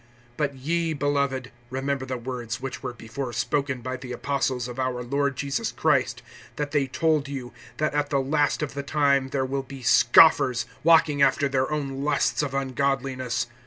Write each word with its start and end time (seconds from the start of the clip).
(17)But 0.39 0.51
ye, 0.55 0.93
beloved, 0.93 1.51
remember 1.69 2.07
the 2.07 2.17
words 2.17 2.59
which 2.59 2.81
were 2.81 2.91
before 2.95 3.31
spoken 3.31 3.81
by 3.81 3.95
the 3.97 4.11
apostles 4.13 4.67
of 4.67 4.79
our 4.79 5.03
Lord 5.03 5.35
Jesus 5.35 5.71
Christ; 5.71 6.23
(18)that 6.57 6.71
they 6.71 6.87
told 6.87 7.27
you, 7.27 7.53
that 7.77 7.93
at 7.93 8.09
the 8.09 8.19
last 8.19 8.63
of 8.63 8.73
the 8.73 8.81
time 8.81 9.27
there 9.27 9.45
will 9.45 9.61
be 9.61 9.83
scoffers, 9.83 10.65
walking 10.83 11.21
after 11.21 11.47
their 11.47 11.71
own 11.71 12.03
lusts 12.03 12.41
of 12.41 12.55
ungodliness. 12.55 13.45